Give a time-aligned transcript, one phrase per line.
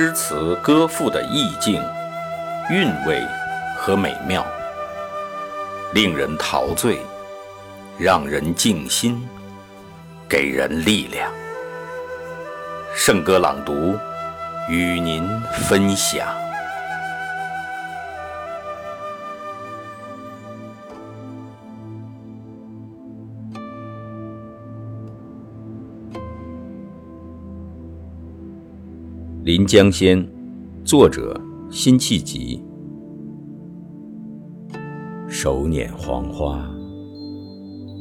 [0.00, 1.82] 诗词歌赋的意境、
[2.70, 3.20] 韵味
[3.76, 4.46] 和美妙，
[5.92, 7.00] 令人陶醉，
[7.98, 9.28] 让人静心，
[10.28, 11.28] 给人力量。
[12.94, 13.98] 圣歌朗读，
[14.68, 15.28] 与您
[15.68, 16.28] 分享。
[29.48, 30.22] 《临江仙》
[30.84, 32.62] 作者辛弃疾。
[35.26, 36.70] 手捻黄花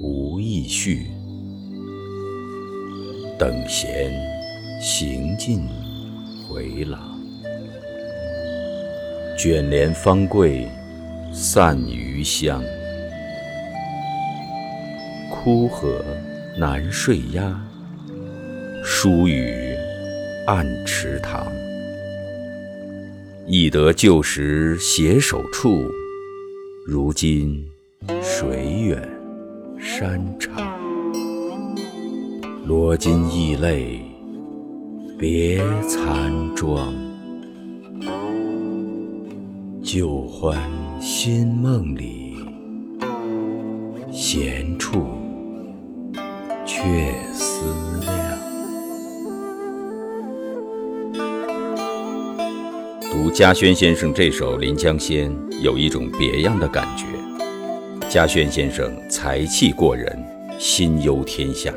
[0.04, 1.06] 无意绪，
[3.40, 4.12] 等闲
[4.82, 5.62] 行尽
[6.50, 7.18] 回廊。
[9.40, 10.68] 卷帘芳桂
[11.32, 12.62] 散余香，
[15.32, 16.04] 枯荷
[16.60, 17.58] 难睡鸦，
[18.84, 19.67] 疏雨。
[20.48, 21.46] 暗池塘，
[23.46, 25.84] 忆得旧时携手处，
[26.86, 27.68] 如今
[28.24, 29.06] 水远
[29.78, 30.56] 山长。
[32.66, 34.00] 罗巾易泪
[35.20, 36.96] 别残妆，
[39.84, 40.58] 旧欢
[41.02, 42.38] 新梦里，
[44.14, 45.10] 闲处
[46.66, 47.14] 却
[53.38, 55.30] 嘉轩先生这首《临江仙》，
[55.62, 57.06] 有一种别样的感觉。
[58.10, 60.20] 嘉轩先生才气过人，
[60.58, 61.72] 心忧天下，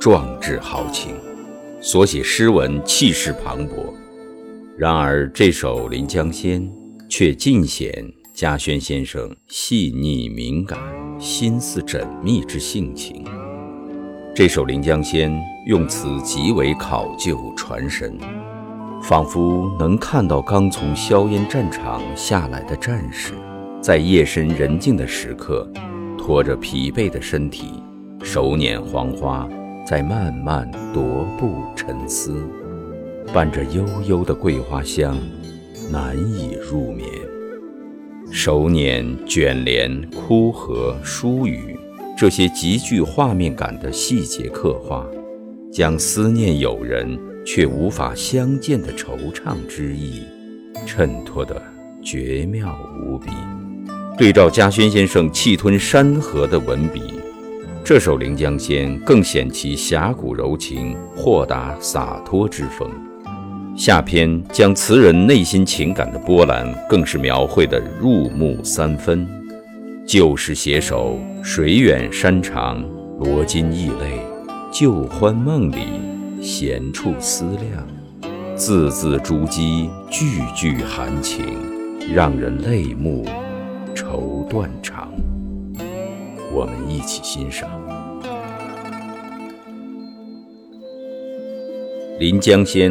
[0.00, 1.16] 壮志豪情，
[1.80, 3.92] 所写诗文气势磅礴。
[4.78, 6.62] 然而这首《临江仙》
[7.08, 7.92] 却尽显
[8.32, 10.78] 嘉轩先生细腻敏感、
[11.18, 13.24] 心思缜密之性情。
[14.32, 15.32] 这首《临江仙》
[15.66, 18.16] 用词极为考究传神。
[19.02, 23.32] 仿佛能看到刚从硝烟战场下来的战士，
[23.80, 25.68] 在夜深人静的时刻，
[26.18, 27.82] 拖着疲惫的身体，
[28.22, 29.48] 手捻黄花，
[29.86, 32.46] 在慢慢踱步沉思，
[33.32, 35.16] 伴着悠悠的桂花香，
[35.90, 37.08] 难以入眠。
[38.30, 41.76] 手捻卷帘枯荷疏雨，
[42.16, 45.04] 这些极具画面感的细节刻画，
[45.72, 47.18] 将思念友人。
[47.44, 50.22] 却无法相见的惆怅之意，
[50.86, 51.60] 衬托得
[52.02, 53.30] 绝妙无比。
[54.18, 57.00] 对照嘉轩先生气吞山河的文笔，
[57.82, 62.90] 这首《临江仙》更显其侠骨柔情、豁达洒脱之风。
[63.74, 69.26] 下篇将词人内心情感的波澜，更是描绘得入木三分。
[70.06, 72.84] 旧时携手，水远山长，
[73.18, 74.20] 罗巾忆泪，
[74.70, 76.19] 旧欢梦里。
[76.40, 77.86] 闲处思量，
[78.56, 81.44] 字字珠玑，句句含情，
[82.14, 83.26] 让人泪目，
[83.94, 85.12] 愁断肠。
[86.50, 87.68] 我们一起欣赏
[92.18, 92.90] 《临江仙》，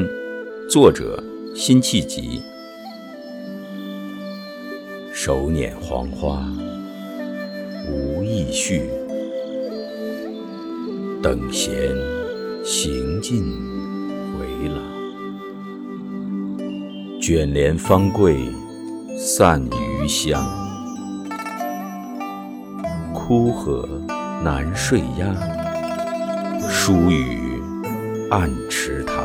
[0.69, 1.23] 作者
[1.55, 2.43] 辛弃疾。
[5.11, 6.45] 手捻黄花
[7.91, 8.83] 无意绪，
[11.23, 12.18] 等闲。
[12.63, 13.41] 行尽
[14.33, 14.83] 回廊，
[17.21, 18.37] 卷帘芳桂
[19.17, 19.63] 散
[20.01, 20.43] 余香。
[23.13, 23.87] 枯荷
[24.43, 25.33] 难睡鸦，
[26.69, 27.61] 疏雨
[28.29, 29.15] 暗池塘。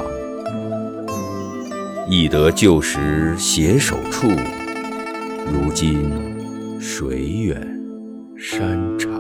[2.09, 4.29] 忆得旧时携手处，
[5.47, 6.11] 如今
[6.81, 7.61] 水远
[8.37, 9.11] 山长。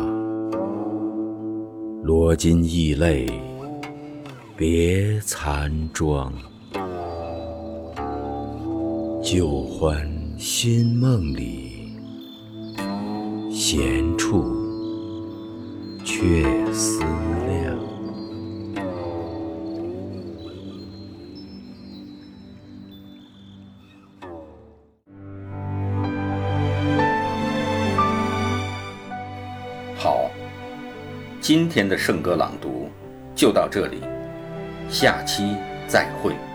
[2.03, 3.29] 罗巾易泪。
[4.56, 6.32] 别残妆，
[9.20, 11.97] 旧欢新梦里，
[13.50, 14.44] 闲处
[16.04, 17.76] 却思量。
[29.97, 30.30] 好，
[31.41, 32.89] 今天的圣歌朗读
[33.34, 34.14] 就到这里。
[34.89, 35.57] 下期
[35.89, 36.53] 再会。